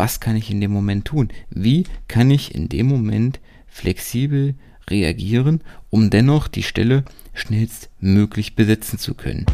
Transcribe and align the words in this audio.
Was 0.00 0.18
kann 0.18 0.34
ich 0.34 0.50
in 0.50 0.62
dem 0.62 0.70
Moment 0.70 1.04
tun? 1.04 1.28
Wie 1.50 1.84
kann 2.08 2.30
ich 2.30 2.54
in 2.54 2.70
dem 2.70 2.86
Moment 2.86 3.38
flexibel 3.66 4.54
reagieren, 4.88 5.60
um 5.90 6.08
dennoch 6.08 6.48
die 6.48 6.62
Stelle 6.62 7.04
schnellstmöglich 7.34 8.56
besetzen 8.56 8.98
zu 8.98 9.12
können? 9.12 9.44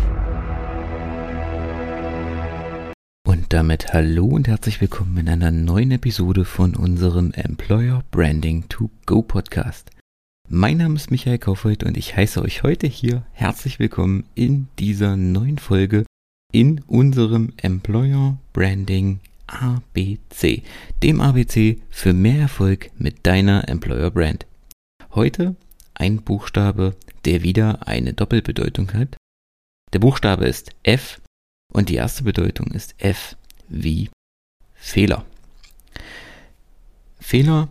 Und 3.27 3.53
damit 3.53 3.93
hallo 3.93 4.27
und 4.27 4.47
herzlich 4.47 4.81
willkommen 4.81 5.17
in 5.17 5.29
einer 5.29 5.51
neuen 5.51 5.91
Episode 5.91 6.45
von 6.45 6.77
unserem 6.77 7.33
Employer 7.33 8.05
Branding 8.13 8.69
to 8.69 8.89
Go 9.05 9.23
Podcast. 9.23 9.91
Mein 10.49 10.77
Name 10.77 10.95
ist 10.95 11.11
Michael 11.11 11.39
Kaufhold 11.39 11.83
und 11.83 11.97
ich 11.97 12.17
heiße 12.17 12.41
euch 12.41 12.63
heute 12.63 12.87
hier 12.87 13.27
herzlich 13.33 13.81
willkommen 13.81 14.23
in 14.37 14.69
dieser 14.79 15.17
neuen 15.17 15.59
Folge 15.59 16.05
in 16.53 16.83
unserem 16.87 17.53
Employer 17.57 18.39
Branding 18.53 19.19
ABC, 19.47 20.63
dem 21.03 21.21
ABC 21.21 21.81
für 21.91 22.13
mehr 22.13 22.41
Erfolg 22.41 22.91
mit 22.99 23.27
deiner 23.27 23.69
Employer 23.69 24.11
Brand. 24.11 24.47
Heute 25.15 25.57
ein 25.95 26.23
Buchstabe, 26.23 26.97
der 27.25 27.43
wieder 27.43 27.87
eine 27.87 28.13
Doppelbedeutung 28.13 28.93
hat. 28.93 29.17
Der 29.93 29.99
Buchstabe 29.99 30.47
ist 30.47 30.71
F 30.83 31.21
und 31.73 31.89
die 31.89 31.95
erste 31.95 32.25
Bedeutung 32.25 32.69
ist 32.69 32.95
F 32.99 33.37
wie 33.69 34.11
Fehler. 34.75 35.25
Fehler 37.19 37.69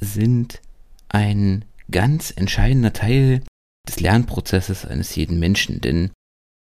sind 0.00 0.60
ein 1.08 1.64
ganz 1.90 2.32
entscheidender 2.34 2.92
Teil 2.92 3.42
des 3.86 4.00
Lernprozesses 4.00 4.84
eines 4.86 5.14
jeden 5.14 5.38
Menschen, 5.38 5.80
denn 5.80 6.10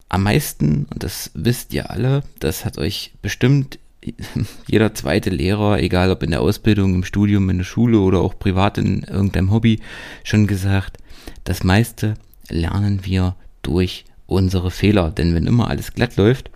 am 0.10 0.24
meisten, 0.24 0.86
und 0.86 1.04
das 1.04 1.32
wisst 1.34 1.74
ihr 1.74 1.90
alle, 1.90 2.24
das 2.40 2.66
hat 2.66 2.78
euch 2.78 3.14
bestimmt 3.22 3.80
jeder 4.68 4.94
zweite 4.94 5.30
Lehrer, 5.30 5.80
egal 5.80 6.12
ob 6.12 6.24
in 6.24 6.32
der 6.32 6.42
Ausbildung, 6.42 6.96
im 6.96 7.04
Studium, 7.04 7.50
in 7.50 7.58
der 7.58 7.66
Schule 7.66 8.00
oder 8.00 8.20
auch 8.20 8.38
privat 8.38 8.78
in 8.78 9.04
irgendeinem 9.04 9.52
Hobby, 9.52 9.80
schon 10.24 10.48
gesagt, 10.48 10.98
das 11.44 11.64
meiste 11.64 12.16
lernen 12.50 13.06
wir 13.06 13.36
durch 13.62 14.06
unsere 14.28 14.72
Fehler. 14.72 15.12
Denn 15.12 15.34
wenn 15.34 15.48
immer 15.48 15.70
alles 15.70 15.94
glatt 15.94 16.18
läuft, 16.18 16.50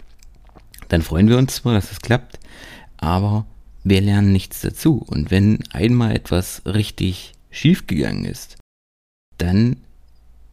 dann 0.90 1.02
freuen 1.02 1.30
wir 1.30 1.38
uns 1.38 1.56
zwar, 1.56 1.74
dass 1.74 1.92
es 1.92 2.02
klappt, 2.02 2.40
aber 2.98 3.46
wir 3.84 4.02
lernen 4.02 4.32
nichts 4.32 4.62
dazu. 4.62 5.04
Und 5.08 5.32
wenn 5.32 5.60
einmal 5.72 6.16
etwas 6.16 6.62
richtig 6.66 7.34
schief 7.50 7.88
gegangen 7.88 8.26
ist, 8.26 8.58
dann 9.38 9.78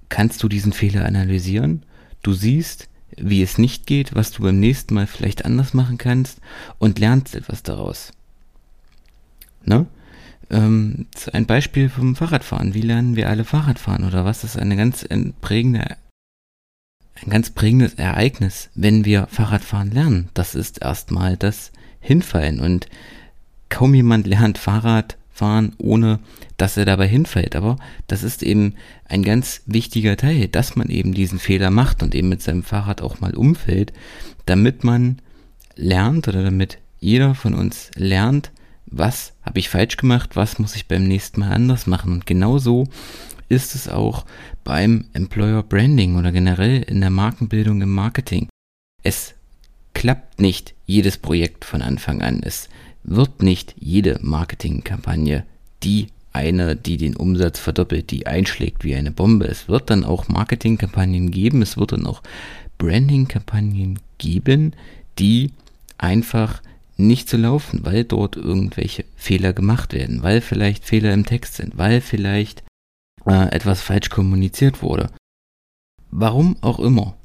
kannst 0.08 0.42
du 0.42 0.48
diesen 0.48 0.72
Fehler 0.72 1.04
analysieren. 1.04 1.84
Du 2.22 2.32
siehst, 2.32 2.88
wie 3.16 3.42
es 3.42 3.58
nicht 3.58 3.86
geht, 3.86 4.14
was 4.14 4.30
du 4.32 4.42
beim 4.42 4.60
nächsten 4.60 4.94
Mal 4.94 5.06
vielleicht 5.06 5.44
anders 5.44 5.74
machen 5.74 5.98
kannst 5.98 6.40
und 6.78 6.98
lernst 6.98 7.34
etwas 7.34 7.62
daraus. 7.62 8.12
Ne? 9.64 9.86
Ähm, 10.50 11.06
ein 11.32 11.46
Beispiel 11.46 11.88
vom 11.88 12.14
Fahrradfahren. 12.14 12.74
Wie 12.74 12.82
lernen 12.82 13.16
wir 13.16 13.28
alle 13.28 13.44
Fahrradfahren 13.44 14.04
oder 14.04 14.24
was 14.24 14.44
ist 14.44 14.58
eine 14.58 14.76
ganz 14.76 15.06
prägende, 15.40 15.96
ein 17.22 17.30
ganz 17.30 17.50
prägendes 17.50 17.94
Ereignis, 17.94 18.70
wenn 18.74 19.04
wir 19.04 19.26
Fahrradfahren 19.26 19.90
lernen? 19.90 20.28
Das 20.34 20.54
ist 20.54 20.82
erstmal 20.82 21.36
das 21.36 21.72
Hinfallen 22.00 22.60
und 22.60 22.88
kaum 23.68 23.94
jemand 23.94 24.26
lernt 24.28 24.58
Fahrrad 24.58 25.16
fahren, 25.36 25.74
ohne 25.78 26.18
dass 26.56 26.76
er 26.76 26.84
dabei 26.84 27.06
hinfällt. 27.06 27.56
Aber 27.56 27.76
das 28.06 28.22
ist 28.22 28.42
eben 28.42 28.74
ein 29.04 29.22
ganz 29.22 29.62
wichtiger 29.66 30.16
Teil, 30.16 30.48
dass 30.48 30.76
man 30.76 30.88
eben 30.88 31.12
diesen 31.12 31.38
Fehler 31.38 31.70
macht 31.70 32.02
und 32.02 32.14
eben 32.14 32.28
mit 32.28 32.42
seinem 32.42 32.62
Fahrrad 32.62 33.02
auch 33.02 33.20
mal 33.20 33.34
umfällt, 33.34 33.92
damit 34.46 34.82
man 34.82 35.18
lernt 35.76 36.26
oder 36.28 36.42
damit 36.42 36.78
jeder 36.98 37.34
von 37.34 37.54
uns 37.54 37.90
lernt, 37.96 38.50
was 38.86 39.34
habe 39.42 39.58
ich 39.58 39.68
falsch 39.68 39.96
gemacht, 39.96 40.36
was 40.36 40.58
muss 40.58 40.74
ich 40.74 40.88
beim 40.88 41.06
nächsten 41.06 41.40
Mal 41.40 41.52
anders 41.52 41.86
machen. 41.86 42.12
Und 42.12 42.26
genauso 42.26 42.88
ist 43.48 43.74
es 43.74 43.88
auch 43.88 44.24
beim 44.64 45.04
Employer 45.12 45.62
Branding 45.62 46.16
oder 46.16 46.32
generell 46.32 46.82
in 46.82 47.00
der 47.00 47.10
Markenbildung 47.10 47.82
im 47.82 47.90
Marketing. 47.90 48.48
Es 49.02 49.34
klappt 49.94 50.40
nicht 50.40 50.74
jedes 50.84 51.18
Projekt 51.18 51.64
von 51.64 51.82
Anfang 51.82 52.22
an. 52.22 52.40
Es 52.42 52.68
wird 53.06 53.42
nicht 53.42 53.74
jede 53.78 54.18
Marketingkampagne 54.22 55.44
die 55.82 56.08
eine, 56.32 56.76
die 56.76 56.98
den 56.98 57.16
Umsatz 57.16 57.58
verdoppelt, 57.58 58.10
die 58.10 58.26
einschlägt 58.26 58.84
wie 58.84 58.94
eine 58.94 59.10
Bombe. 59.10 59.46
Es 59.46 59.68
wird 59.68 59.88
dann 59.88 60.04
auch 60.04 60.28
Marketingkampagnen 60.28 61.30
geben, 61.30 61.62
es 61.62 61.76
wird 61.78 61.92
dann 61.92 62.06
auch 62.06 62.22
Brandingkampagnen 62.76 63.98
geben, 64.18 64.74
die 65.18 65.52
einfach 65.96 66.62
nicht 66.98 67.28
zu 67.28 67.36
laufen, 67.36 67.84
weil 67.84 68.04
dort 68.04 68.36
irgendwelche 68.36 69.04
Fehler 69.16 69.52
gemacht 69.52 69.92
werden, 69.92 70.22
weil 70.22 70.40
vielleicht 70.40 70.84
Fehler 70.84 71.14
im 71.14 71.24
Text 71.24 71.54
sind, 71.54 71.78
weil 71.78 72.00
vielleicht 72.00 72.62
äh, 73.26 73.48
etwas 73.50 73.80
falsch 73.80 74.10
kommuniziert 74.10 74.82
wurde. 74.82 75.10
Warum 76.10 76.56
auch 76.60 76.80
immer. 76.80 77.16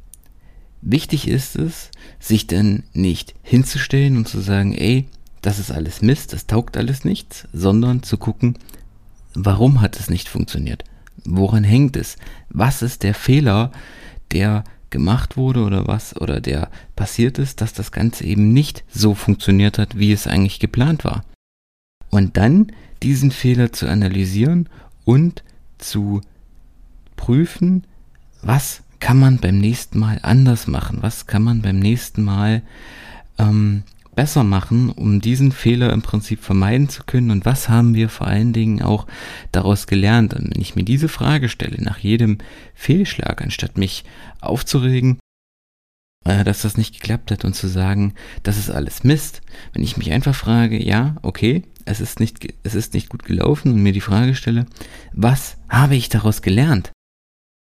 Wichtig 0.81 1.27
ist 1.27 1.57
es, 1.57 1.91
sich 2.19 2.47
dann 2.47 2.83
nicht 2.93 3.35
hinzustellen 3.43 4.17
und 4.17 4.27
zu 4.27 4.39
sagen, 4.39 4.73
ey, 4.73 5.05
das 5.41 5.59
ist 5.59 5.71
alles 5.71 6.01
Mist, 6.01 6.33
das 6.33 6.47
taugt 6.47 6.77
alles 6.77 7.03
nichts, 7.03 7.47
sondern 7.51 8.03
zu 8.03 8.17
gucken, 8.17 8.57
warum 9.33 9.81
hat 9.81 9.99
es 9.99 10.09
nicht 10.09 10.29
funktioniert? 10.29 10.83
Woran 11.23 11.63
hängt 11.63 11.95
es? 11.97 12.17
Was 12.49 12.81
ist 12.81 13.03
der 13.03 13.13
Fehler, 13.13 13.71
der 14.31 14.63
gemacht 14.89 15.37
wurde 15.37 15.63
oder 15.63 15.87
was 15.87 16.15
oder 16.15 16.41
der 16.41 16.69
passiert 16.95 17.39
ist, 17.39 17.61
dass 17.61 17.73
das 17.73 17.91
Ganze 17.91 18.25
eben 18.25 18.53
nicht 18.53 18.83
so 18.91 19.15
funktioniert 19.15 19.77
hat, 19.77 19.97
wie 19.97 20.11
es 20.11 20.27
eigentlich 20.27 20.59
geplant 20.59 21.05
war? 21.05 21.23
Und 22.09 22.37
dann 22.37 22.71
diesen 23.01 23.31
Fehler 23.31 23.71
zu 23.71 23.87
analysieren 23.87 24.69
und 25.05 25.43
zu 25.77 26.21
prüfen, 27.15 27.85
was 28.41 28.83
kann 28.99 29.17
man 29.17 29.37
beim 29.37 29.57
nächsten 29.57 29.97
Mal 29.97 30.19
anders 30.21 30.67
machen? 30.67 30.99
Was 31.01 31.25
kann 31.25 31.41
man 31.41 31.61
beim 31.61 31.79
nächsten 31.79 32.23
Mal 32.23 32.61
ähm, 33.39 33.83
besser 34.15 34.43
machen, 34.43 34.89
um 34.89 35.21
diesen 35.21 35.51
Fehler 35.51 35.93
im 35.93 36.01
Prinzip 36.01 36.43
vermeiden 36.43 36.89
zu 36.89 37.03
können? 37.03 37.31
Und 37.31 37.45
was 37.45 37.69
haben 37.69 37.95
wir 37.95 38.09
vor 38.09 38.27
allen 38.27 38.53
Dingen 38.53 38.81
auch 38.81 39.07
daraus 39.51 39.87
gelernt? 39.87 40.33
Und 40.33 40.53
wenn 40.53 40.61
ich 40.61 40.75
mir 40.75 40.83
diese 40.83 41.07
Frage 41.07 41.49
stelle, 41.49 41.81
nach 41.81 41.99
jedem 41.99 42.37
Fehlschlag, 42.73 43.41
anstatt 43.41 43.77
mich 43.77 44.03
aufzuregen, 44.41 45.19
äh, 46.25 46.43
dass 46.43 46.61
das 46.61 46.77
nicht 46.77 46.93
geklappt 46.93 47.31
hat 47.31 47.45
und 47.45 47.55
zu 47.55 47.67
sagen, 47.67 48.13
das 48.43 48.57
ist 48.57 48.69
alles 48.69 49.03
Mist, 49.03 49.41
wenn 49.73 49.83
ich 49.83 49.97
mich 49.97 50.11
einfach 50.11 50.35
frage, 50.35 50.83
ja, 50.83 51.15
okay, 51.21 51.63
es 51.85 51.99
ist 51.99 52.19
nicht, 52.19 52.53
es 52.63 52.75
ist 52.75 52.93
nicht 52.93 53.09
gut 53.09 53.23
gelaufen 53.23 53.73
und 53.73 53.81
mir 53.81 53.93
die 53.93 54.01
Frage 54.01 54.35
stelle, 54.35 54.65
was 55.13 55.57
habe 55.67 55.95
ich 55.95 56.09
daraus 56.09 56.41
gelernt? 56.41 56.91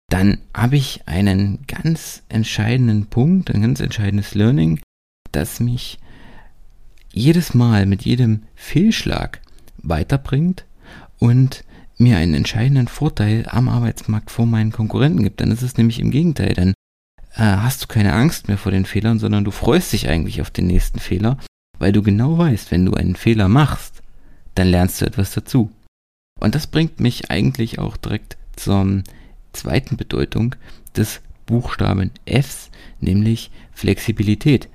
Dann 0.10 0.38
habe 0.54 0.76
ich 0.76 1.08
einen 1.08 1.66
ganz 1.68 2.22
entscheidenden 2.30 3.08
Punkt, 3.08 3.50
ein 3.50 3.62
ganz 3.62 3.80
entscheidendes 3.80 4.36
Learning, 4.36 4.80
das 5.32 5.60
mich 5.60 5.98
jedes 7.14 7.54
Mal 7.54 7.86
mit 7.86 8.04
jedem 8.04 8.44
Fehlschlag 8.56 9.40
weiterbringt 9.78 10.66
und 11.20 11.64
mir 11.98 12.18
einen 12.18 12.34
entscheidenden 12.34 12.88
Vorteil 12.88 13.46
am 13.48 13.70
Arbeitsmarkt 13.70 14.32
vor 14.32 14.46
meinen 14.46 14.72
Konkurrenten 14.72 15.24
gibt. 15.24 15.40
Dann 15.40 15.52
ist 15.52 15.62
es 15.62 15.78
nämlich 15.78 16.00
im 16.00 16.12
Gegenteil. 16.12 16.54
Dann 16.54 16.74
äh, 17.36 17.44
hast 17.44 17.84
du 17.84 17.88
keine 17.88 18.14
Angst 18.14 18.48
mehr 18.48 18.58
vor 18.58 18.72
den 18.72 18.86
Fehlern, 18.86 19.20
sondern 19.20 19.46
du 19.46 19.52
freust 19.52 19.94
dich 19.94 20.10
eigentlich 20.10 20.42
auf 20.42 20.50
den 20.50 20.68
nächsten 20.68 21.00
Fehler, 21.00 21.38
weil 21.80 21.92
du 21.92 22.02
genau 22.02 22.38
weißt, 22.38 22.72
wenn 22.72 22.86
du 22.86 22.94
einen 22.94 23.16
Fehler 23.16 23.48
machst, 23.48 24.02
dann 24.56 24.68
lernst 24.68 25.02
du 25.02 25.06
etwas 25.06 25.32
dazu. 25.32 25.72
Und 26.40 26.56
das 26.56 26.68
bringt 26.68 27.00
mich 27.00 27.32
eigentlich 27.32 27.80
auch 27.80 27.96
direkt 27.96 28.38
zur 28.56 29.04
zweiten 29.54 29.98
Bedeutung 29.98 30.56
des 30.96 31.22
Buchstaben 31.46 32.12
Fs, 32.26 32.70
nämlich 33.00 33.52
Flexibilität. 33.72 34.68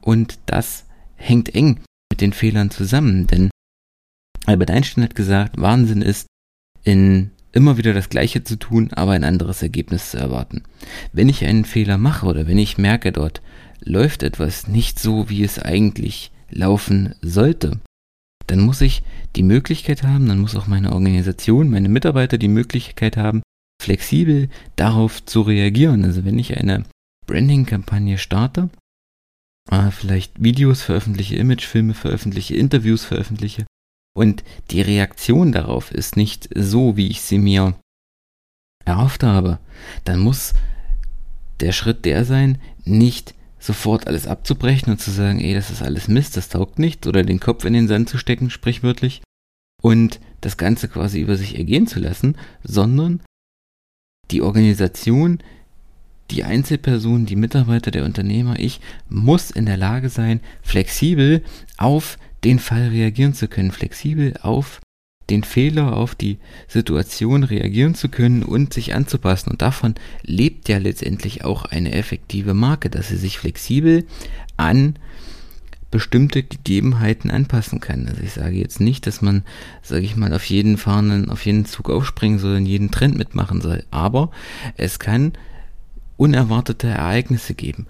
Und 0.00 0.38
das 0.46 0.84
hängt 1.16 1.54
eng 1.54 1.80
mit 2.10 2.20
den 2.20 2.32
Fehlern 2.32 2.70
zusammen, 2.70 3.26
denn 3.26 3.50
Albert 4.46 4.70
Einstein 4.70 5.04
hat 5.04 5.14
gesagt, 5.14 5.60
Wahnsinn 5.60 6.02
ist, 6.02 6.26
in 6.82 7.30
immer 7.52 7.78
wieder 7.78 7.94
das 7.94 8.08
Gleiche 8.08 8.44
zu 8.44 8.56
tun, 8.56 8.90
aber 8.92 9.12
ein 9.12 9.24
anderes 9.24 9.62
Ergebnis 9.62 10.10
zu 10.10 10.18
erwarten. 10.18 10.62
Wenn 11.12 11.28
ich 11.28 11.44
einen 11.44 11.64
Fehler 11.64 11.98
mache 11.98 12.26
oder 12.26 12.46
wenn 12.46 12.58
ich 12.58 12.78
merke, 12.78 13.12
dort 13.12 13.42
läuft 13.80 14.22
etwas 14.22 14.66
nicht 14.66 14.98
so, 14.98 15.30
wie 15.30 15.44
es 15.44 15.58
eigentlich 15.58 16.32
laufen 16.50 17.14
sollte, 17.22 17.80
dann 18.46 18.60
muss 18.60 18.80
ich 18.80 19.02
die 19.36 19.42
Möglichkeit 19.42 20.02
haben, 20.02 20.28
dann 20.28 20.40
muss 20.40 20.56
auch 20.56 20.66
meine 20.66 20.92
Organisation, 20.92 21.70
meine 21.70 21.88
Mitarbeiter 21.88 22.38
die 22.38 22.48
Möglichkeit 22.48 23.16
haben, 23.16 23.42
flexibel 23.80 24.48
darauf 24.76 25.24
zu 25.24 25.42
reagieren. 25.42 26.04
Also 26.04 26.24
wenn 26.24 26.38
ich 26.38 26.56
eine 26.56 26.84
Branding-Kampagne 27.26 28.18
starte, 28.18 28.68
äh, 29.70 29.90
vielleicht 29.90 30.42
Videos 30.42 30.82
veröffentliche, 30.82 31.36
Imagefilme 31.36 31.94
veröffentliche, 31.94 32.56
Interviews 32.56 33.04
veröffentliche. 33.04 33.66
Und 34.16 34.44
die 34.70 34.80
Reaktion 34.80 35.52
darauf 35.52 35.90
ist 35.90 36.16
nicht 36.16 36.48
so, 36.54 36.96
wie 36.96 37.08
ich 37.08 37.20
sie 37.20 37.38
mir 37.38 37.76
erhofft 38.84 39.22
habe, 39.22 39.58
dann 40.04 40.20
muss 40.20 40.54
der 41.60 41.72
Schritt 41.72 42.04
der 42.04 42.24
sein, 42.24 42.60
nicht 42.84 43.34
sofort 43.58 44.06
alles 44.06 44.26
abzubrechen 44.26 44.92
und 44.92 45.00
zu 45.00 45.10
sagen, 45.10 45.40
ey, 45.40 45.54
das 45.54 45.70
ist 45.70 45.82
alles 45.82 46.06
Mist, 46.06 46.36
das 46.36 46.50
taugt 46.50 46.78
nichts, 46.78 47.06
oder 47.06 47.22
den 47.22 47.40
Kopf 47.40 47.64
in 47.64 47.72
den 47.72 47.88
Sand 47.88 48.08
zu 48.08 48.18
stecken, 48.18 48.50
sprichwörtlich, 48.50 49.22
und 49.82 50.20
das 50.40 50.56
Ganze 50.56 50.88
quasi 50.88 51.20
über 51.20 51.36
sich 51.36 51.56
ergehen 51.56 51.86
zu 51.86 51.98
lassen, 51.98 52.36
sondern 52.62 53.22
die 54.30 54.42
Organisation, 54.42 55.38
die 56.34 56.44
Einzelperson, 56.44 57.26
die 57.26 57.36
Mitarbeiter, 57.36 57.90
der 57.90 58.04
Unternehmer, 58.04 58.58
ich 58.58 58.80
muss 59.08 59.50
in 59.50 59.66
der 59.66 59.76
Lage 59.76 60.08
sein, 60.08 60.40
flexibel 60.62 61.42
auf 61.76 62.18
den 62.42 62.58
Fall 62.58 62.88
reagieren 62.88 63.34
zu 63.34 63.48
können, 63.48 63.70
flexibel 63.70 64.34
auf 64.42 64.80
den 65.30 65.44
Fehler, 65.44 65.96
auf 65.96 66.14
die 66.14 66.38
Situation 66.68 67.44
reagieren 67.44 67.94
zu 67.94 68.08
können 68.08 68.42
und 68.42 68.74
sich 68.74 68.94
anzupassen. 68.94 69.50
Und 69.50 69.62
davon 69.62 69.94
lebt 70.22 70.68
ja 70.68 70.78
letztendlich 70.78 71.44
auch 71.44 71.64
eine 71.64 71.92
effektive 71.92 72.52
Marke, 72.52 72.90
dass 72.90 73.08
sie 73.08 73.16
sich 73.16 73.38
flexibel 73.38 74.04
an 74.56 74.98
bestimmte 75.90 76.42
Gegebenheiten 76.42 77.30
anpassen 77.30 77.78
kann. 77.78 78.08
Also 78.08 78.20
ich 78.22 78.32
sage 78.32 78.56
jetzt 78.56 78.80
nicht, 78.80 79.06
dass 79.06 79.22
man, 79.22 79.44
sage 79.80 80.04
ich 80.04 80.16
mal, 80.16 80.34
auf 80.34 80.44
jeden 80.44 80.76
fahrenden, 80.76 81.30
auf 81.30 81.46
jeden 81.46 81.64
Zug 81.66 81.88
aufspringen 81.88 82.40
soll 82.40 82.56
und 82.56 82.66
jeden 82.66 82.90
Trend 82.90 83.16
mitmachen 83.16 83.60
soll. 83.60 83.84
Aber 83.92 84.30
es 84.76 84.98
kann 84.98 85.32
unerwartete 86.16 86.88
Ereignisse 86.88 87.54
geben 87.54 87.86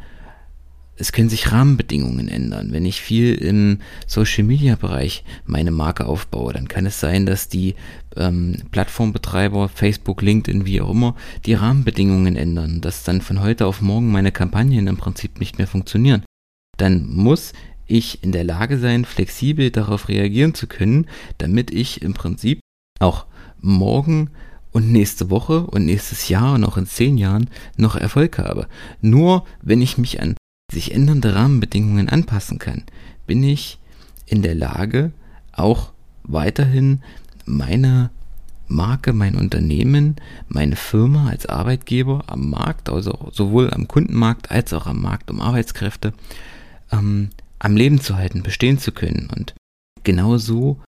es 0.96 1.12
können 1.12 1.28
sich 1.28 1.50
Rahmenbedingungen 1.50 2.28
ändern. 2.28 2.72
Wenn 2.72 2.86
ich 2.86 3.00
viel 3.00 3.34
im 3.34 3.78
Social 4.06 4.44
Media 4.44 4.76
Bereich 4.76 5.24
meine 5.44 5.70
Marke 5.70 6.06
aufbaue, 6.06 6.52
dann 6.52 6.68
kann 6.68 6.86
es 6.86 7.00
sein, 7.00 7.26
dass 7.26 7.48
die 7.48 7.74
ähm, 8.16 8.62
Plattformbetreiber, 8.70 9.68
Facebook, 9.68 10.22
LinkedIn, 10.22 10.66
wie 10.66 10.80
auch 10.80 10.90
immer, 10.90 11.16
die 11.46 11.54
Rahmenbedingungen 11.54 12.36
ändern, 12.36 12.80
dass 12.80 13.02
dann 13.02 13.22
von 13.22 13.42
heute 13.42 13.66
auf 13.66 13.80
morgen 13.80 14.12
meine 14.12 14.30
Kampagnen 14.30 14.86
im 14.86 14.96
Prinzip 14.96 15.40
nicht 15.40 15.58
mehr 15.58 15.66
funktionieren. 15.66 16.22
Dann 16.76 17.06
muss 17.08 17.52
ich 17.86 18.22
in 18.22 18.32
der 18.32 18.44
Lage 18.44 18.78
sein, 18.78 19.04
flexibel 19.04 19.70
darauf 19.70 20.08
reagieren 20.08 20.54
zu 20.54 20.66
können, 20.66 21.06
damit 21.38 21.72
ich 21.72 22.02
im 22.02 22.14
Prinzip 22.14 22.60
auch 23.00 23.26
morgen 23.60 24.30
und 24.74 24.90
nächste 24.90 25.30
Woche 25.30 25.60
und 25.60 25.86
nächstes 25.86 26.28
Jahr 26.28 26.54
und 26.54 26.64
auch 26.64 26.76
in 26.76 26.86
zehn 26.86 27.16
Jahren 27.16 27.48
noch 27.76 27.94
Erfolg 27.94 28.38
habe. 28.38 28.66
Nur 29.00 29.46
wenn 29.62 29.80
ich 29.80 29.96
mich 29.96 30.20
an 30.20 30.34
sich 30.70 30.92
ändernde 30.92 31.34
Rahmenbedingungen 31.34 32.08
anpassen 32.08 32.58
kann, 32.58 32.82
bin 33.26 33.42
ich 33.44 33.78
in 34.26 34.42
der 34.42 34.56
Lage, 34.56 35.12
auch 35.52 35.92
weiterhin 36.24 37.02
meine 37.46 38.10
Marke, 38.66 39.12
mein 39.12 39.36
Unternehmen, 39.36 40.16
meine 40.48 40.74
Firma 40.74 41.28
als 41.28 41.46
Arbeitgeber 41.46 42.24
am 42.26 42.50
Markt, 42.50 42.88
also 42.88 43.30
sowohl 43.30 43.70
am 43.70 43.86
Kundenmarkt 43.86 44.50
als 44.50 44.72
auch 44.72 44.88
am 44.88 45.00
Markt 45.00 45.30
um 45.30 45.40
Arbeitskräfte, 45.40 46.14
ähm, 46.90 47.30
am 47.60 47.76
Leben 47.76 48.00
zu 48.00 48.16
halten, 48.16 48.42
bestehen 48.42 48.78
zu 48.78 48.90
können. 48.90 49.28
Und 49.36 49.54
genauso 50.02 50.80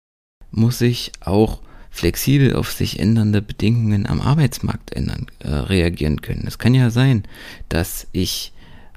muss 0.49 0.81
ich 0.81 1.11
auch 1.19 1.61
flexibel 1.95 2.53
auf 2.55 2.73
sich 2.73 2.99
ändernde 2.99 3.41
Bedingungen 3.41 4.05
am 4.05 4.19
Arbeitsmarkt 4.19 4.93
ändern, 4.93 5.27
äh, 5.39 5.47
reagieren 5.47 6.19
können. 6.19 6.43
Es 6.45 6.57
kann 6.57 6.73
ja 6.73 6.89
sein, 6.89 7.23
dass 7.69 8.07
ich 8.11 8.51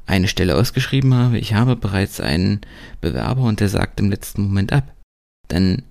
eine 0.05 0.27
Stelle 0.27 0.57
ausgeschrieben 0.57 1.15
habe, 1.15 1.39
ich 1.39 1.55
habe 1.55 1.77
bereits 1.77 2.19
einen 2.19 2.61
Bewerber 3.01 3.43
und 3.43 3.61
der 3.61 3.69
sagt 3.69 4.01
im 4.01 4.11
letzten 4.11 4.43
Moment 4.43 4.73
ab, 4.73 4.93
dann 5.47 5.83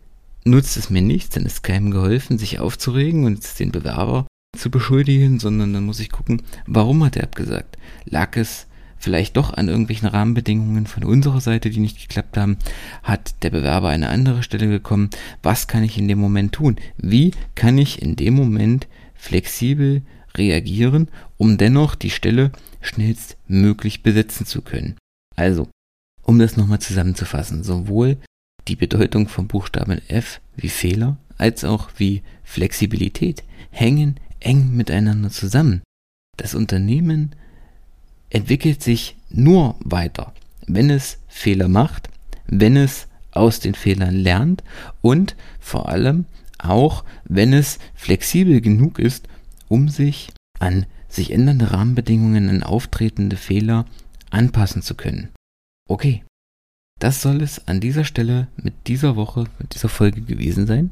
nutzt 0.43 0.75
es 0.75 0.89
mir 0.89 1.01
nichts, 1.01 1.29
dann 1.29 1.45
ist 1.45 1.63
keinem 1.63 1.91
geholfen, 1.91 2.37
sich 2.37 2.59
aufzuregen 2.59 3.23
und 3.23 3.57
den 3.57 3.71
Bewerber 3.71 4.27
zu 4.57 4.69
beschuldigen, 4.69 5.39
sondern 5.39 5.71
dann 5.71 5.85
muss 5.85 6.01
ich 6.01 6.11
gucken, 6.11 6.41
warum 6.65 7.05
hat 7.05 7.15
er 7.15 7.23
abgesagt? 7.23 7.77
Lag 8.03 8.35
es 8.35 8.67
vielleicht 8.99 9.37
doch 9.37 9.53
an 9.53 9.67
irgendwelchen 9.67 10.07
Rahmenbedingungen 10.07 10.87
von 10.87 11.03
unserer 11.03 11.41
Seite, 11.41 11.69
die 11.69 11.79
nicht 11.79 11.99
geklappt 11.99 12.37
haben? 12.37 12.57
Hat 13.03 13.43
der 13.43 13.49
Bewerber 13.49 13.89
eine 13.89 14.09
andere 14.09 14.43
Stelle 14.43 14.67
bekommen? 14.67 15.09
Was 15.43 15.67
kann 15.67 15.83
ich 15.83 15.97
in 15.97 16.07
dem 16.07 16.19
Moment 16.19 16.53
tun? 16.53 16.77
Wie 16.97 17.31
kann 17.55 17.77
ich 17.77 18.01
in 18.01 18.15
dem 18.15 18.33
Moment 18.33 18.87
flexibel 19.15 20.03
reagieren, 20.37 21.09
um 21.37 21.57
dennoch 21.57 21.95
die 21.95 22.09
Stelle 22.09 22.51
schnellstmöglich 22.81 24.03
besetzen 24.03 24.45
zu 24.45 24.61
können. 24.61 24.95
Also, 25.35 25.67
um 26.23 26.39
das 26.39 26.57
nochmal 26.57 26.79
zusammenzufassen, 26.79 27.63
sowohl 27.63 28.17
die 28.67 28.75
Bedeutung 28.75 29.27
vom 29.27 29.47
Buchstaben 29.47 30.01
F 30.07 30.41
wie 30.55 30.69
Fehler 30.69 31.17
als 31.37 31.63
auch 31.63 31.89
wie 31.97 32.23
Flexibilität 32.43 33.43
hängen 33.69 34.19
eng 34.39 34.75
miteinander 34.75 35.29
zusammen. 35.29 35.81
Das 36.35 36.53
Unternehmen 36.55 37.35
entwickelt 38.29 38.83
sich 38.83 39.15
nur 39.29 39.75
weiter, 39.79 40.33
wenn 40.65 40.89
es 40.89 41.19
Fehler 41.27 41.67
macht, 41.67 42.09
wenn 42.47 42.75
es 42.75 43.07
aus 43.31 43.59
den 43.59 43.75
Fehlern 43.75 44.15
lernt 44.15 44.63
und 45.01 45.35
vor 45.59 45.89
allem 45.89 46.25
auch, 46.59 47.03
wenn 47.25 47.53
es 47.53 47.79
flexibel 47.93 48.61
genug 48.61 48.99
ist, 48.99 49.27
um 49.67 49.89
sich 49.89 50.29
an 50.59 50.85
sich 51.07 51.31
ändernde 51.31 51.71
Rahmenbedingungen 51.71 52.49
an 52.49 52.63
auftretende 52.63 53.37
Fehler 53.37 53.85
anpassen 54.29 54.81
zu 54.81 54.95
können. 54.95 55.29
Okay, 55.87 56.23
das 56.99 57.21
soll 57.21 57.41
es 57.41 57.67
an 57.67 57.79
dieser 57.79 58.03
Stelle 58.03 58.47
mit 58.57 58.73
dieser 58.87 59.15
Woche, 59.15 59.45
mit 59.59 59.75
dieser 59.75 59.89
Folge 59.89 60.21
gewesen 60.21 60.67
sein. 60.67 60.89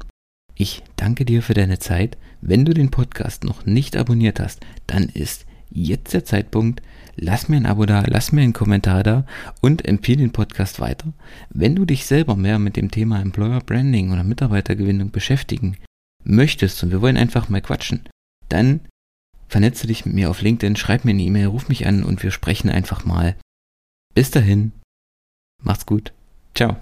Ich 0.54 0.82
danke 0.96 1.24
dir 1.24 1.42
für 1.42 1.54
deine 1.54 1.78
Zeit. 1.78 2.16
Wenn 2.40 2.64
du 2.64 2.72
den 2.72 2.90
Podcast 2.90 3.44
noch 3.44 3.66
nicht 3.66 3.96
abonniert 3.96 4.40
hast, 4.40 4.64
dann 4.86 5.08
ist 5.08 5.44
jetzt 5.70 6.14
der 6.14 6.24
Zeitpunkt. 6.24 6.80
Lass 7.16 7.48
mir 7.48 7.56
ein 7.56 7.66
Abo 7.66 7.86
da, 7.86 8.04
lass 8.06 8.32
mir 8.32 8.42
einen 8.42 8.52
Kommentar 8.52 9.02
da 9.02 9.24
und 9.62 9.86
empfehle 9.86 10.18
den 10.18 10.32
Podcast 10.32 10.80
weiter. 10.80 11.12
Wenn 11.48 11.74
du 11.74 11.86
dich 11.86 12.04
selber 12.04 12.36
mehr 12.36 12.58
mit 12.58 12.76
dem 12.76 12.90
Thema 12.90 13.20
Employer 13.20 13.60
Branding 13.60 14.12
oder 14.12 14.22
Mitarbeitergewinnung 14.22 15.10
beschäftigen 15.10 15.76
möchtest 16.24 16.82
und 16.82 16.90
wir 16.90 17.00
wollen 17.00 17.16
einfach 17.16 17.48
mal 17.48 17.62
quatschen, 17.62 18.02
dann 18.50 18.80
vernetze 19.48 19.86
dich 19.86 20.04
mit 20.04 20.14
mir 20.14 20.28
auf 20.28 20.42
LinkedIn, 20.42 20.76
schreib 20.76 21.04
mir 21.04 21.12
eine 21.12 21.22
E-Mail, 21.22 21.46
ruf 21.46 21.68
mich 21.68 21.86
an 21.86 22.04
und 22.04 22.22
wir 22.22 22.30
sprechen 22.30 22.68
einfach 22.68 23.04
mal. 23.04 23.34
Bis 24.14 24.30
dahin, 24.30 24.72
macht's 25.62 25.86
gut. 25.86 26.12
Ciao. 26.54 26.76